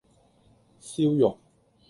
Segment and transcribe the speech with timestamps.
[0.81, 1.37] 燒肉